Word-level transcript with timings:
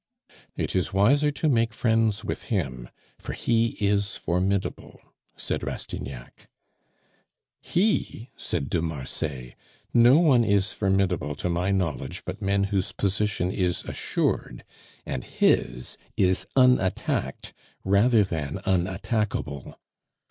"It 0.55 0.75
is 0.75 0.91
wiser 0.91 1.29
to 1.29 1.47
make 1.47 1.75
friends 1.75 2.23
with 2.23 2.45
him, 2.45 2.89
for 3.19 3.33
he 3.33 3.77
is 3.79 4.15
formidable," 4.17 4.99
said 5.35 5.61
Rastignac. 5.61 6.47
"He?" 7.61 8.31
said 8.35 8.71
de 8.71 8.81
Marsay. 8.81 9.53
"No 9.93 10.17
one 10.17 10.43
is 10.43 10.73
formidable 10.73 11.35
to 11.35 11.49
my 11.49 11.69
knowledge 11.69 12.25
but 12.25 12.41
men 12.41 12.63
whose 12.73 12.91
position 12.91 13.51
is 13.51 13.83
assured, 13.83 14.63
and 15.05 15.23
his 15.23 15.99
is 16.17 16.47
unattacked 16.57 17.53
rather 17.85 18.23
than 18.23 18.55
attackable! 18.65 19.75